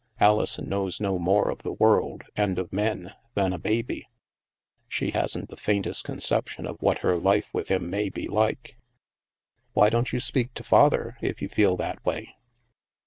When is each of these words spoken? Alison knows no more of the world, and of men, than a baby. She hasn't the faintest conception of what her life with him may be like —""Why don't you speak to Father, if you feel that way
Alison 0.19 0.67
knows 0.67 0.99
no 0.99 1.19
more 1.19 1.51
of 1.51 1.59
the 1.61 1.73
world, 1.73 2.23
and 2.35 2.57
of 2.57 2.73
men, 2.73 3.13
than 3.35 3.53
a 3.53 3.59
baby. 3.59 4.07
She 4.87 5.11
hasn't 5.11 5.49
the 5.49 5.55
faintest 5.55 6.03
conception 6.05 6.65
of 6.65 6.81
what 6.81 7.01
her 7.05 7.17
life 7.19 7.49
with 7.53 7.67
him 7.69 7.87
may 7.87 8.09
be 8.09 8.27
like 8.27 8.79
—""Why 9.73 9.91
don't 9.91 10.11
you 10.11 10.19
speak 10.19 10.55
to 10.55 10.63
Father, 10.63 11.19
if 11.21 11.39
you 11.39 11.49
feel 11.49 11.77
that 11.77 12.03
way 12.03 12.35